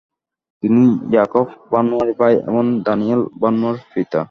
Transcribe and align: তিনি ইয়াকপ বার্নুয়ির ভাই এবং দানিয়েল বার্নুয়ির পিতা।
তিনি 0.63 0.83
ইয়াকপ 1.11 1.47
বার্নুয়ির 1.71 2.11
ভাই 2.19 2.33
এবং 2.49 2.63
দানিয়েল 2.85 3.21
বার্নুয়ির 3.41 3.79
পিতা। 3.93 4.19